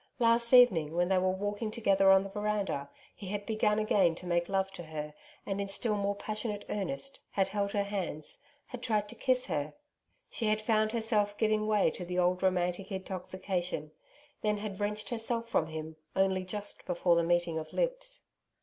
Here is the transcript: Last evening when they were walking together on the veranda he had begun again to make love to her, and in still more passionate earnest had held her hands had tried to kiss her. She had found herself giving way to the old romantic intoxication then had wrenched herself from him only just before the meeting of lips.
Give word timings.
Last 0.17 0.51
evening 0.51 0.95
when 0.95 1.09
they 1.09 1.19
were 1.19 1.29
walking 1.29 1.69
together 1.69 2.09
on 2.09 2.23
the 2.23 2.29
veranda 2.31 2.89
he 3.15 3.27
had 3.27 3.45
begun 3.45 3.77
again 3.77 4.15
to 4.15 4.25
make 4.25 4.49
love 4.49 4.71
to 4.71 4.81
her, 4.81 5.13
and 5.45 5.61
in 5.61 5.67
still 5.67 5.93
more 5.95 6.15
passionate 6.15 6.65
earnest 6.69 7.19
had 7.29 7.49
held 7.49 7.71
her 7.73 7.83
hands 7.83 8.39
had 8.65 8.81
tried 8.81 9.07
to 9.09 9.13
kiss 9.15 9.45
her. 9.45 9.75
She 10.31 10.47
had 10.47 10.59
found 10.59 10.91
herself 10.91 11.37
giving 11.37 11.67
way 11.67 11.91
to 11.91 12.03
the 12.03 12.17
old 12.17 12.41
romantic 12.41 12.91
intoxication 12.91 13.91
then 14.41 14.57
had 14.57 14.79
wrenched 14.79 15.11
herself 15.11 15.47
from 15.47 15.67
him 15.67 15.97
only 16.15 16.45
just 16.45 16.87
before 16.87 17.15
the 17.15 17.21
meeting 17.21 17.59
of 17.59 17.71
lips. 17.71 18.23